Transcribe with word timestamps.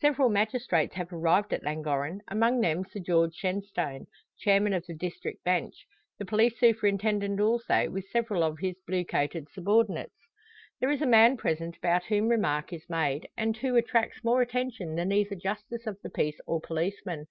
Several 0.00 0.28
magistrates 0.28 0.94
have 0.94 1.12
arrived 1.12 1.52
at 1.52 1.64
Llangorren, 1.64 2.20
among 2.28 2.60
them 2.60 2.84
Sir 2.84 3.00
George 3.00 3.34
Shenstone, 3.34 4.06
chairman 4.38 4.72
of 4.72 4.86
the 4.86 4.94
district 4.94 5.42
bench; 5.42 5.74
the 6.16 6.24
police 6.24 6.56
superintendent 6.60 7.40
also, 7.40 7.90
with 7.90 8.06
several 8.12 8.44
of 8.44 8.60
his 8.60 8.76
blue 8.86 9.04
coated 9.04 9.48
subordinates. 9.50 10.14
There 10.78 10.92
is 10.92 11.02
a 11.02 11.06
man 11.06 11.36
present 11.36 11.76
about 11.76 12.04
whom 12.04 12.28
remark 12.28 12.72
is 12.72 12.88
made, 12.88 13.28
and 13.36 13.56
who 13.56 13.74
attracts 13.74 14.22
more 14.22 14.42
attention 14.42 14.94
than 14.94 15.10
either 15.10 15.34
justice 15.34 15.88
of 15.88 16.00
the 16.02 16.10
peace 16.10 16.40
or 16.46 16.60
policeman. 16.60 17.26